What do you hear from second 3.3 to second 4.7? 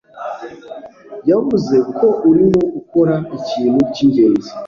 ikintu cyingenzi.